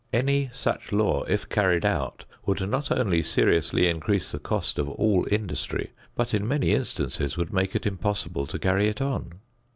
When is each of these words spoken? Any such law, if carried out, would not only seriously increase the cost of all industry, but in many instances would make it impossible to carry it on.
Any 0.11 0.49
such 0.51 0.91
law, 0.91 1.21
if 1.25 1.47
carried 1.47 1.85
out, 1.85 2.25
would 2.47 2.67
not 2.67 2.89
only 2.91 3.21
seriously 3.21 3.87
increase 3.87 4.31
the 4.31 4.39
cost 4.39 4.79
of 4.79 4.89
all 4.89 5.27
industry, 5.29 5.91
but 6.15 6.33
in 6.33 6.47
many 6.47 6.71
instances 6.71 7.37
would 7.37 7.53
make 7.53 7.75
it 7.75 7.85
impossible 7.85 8.47
to 8.47 8.57
carry 8.57 8.87
it 8.87 8.99
on. 8.99 9.33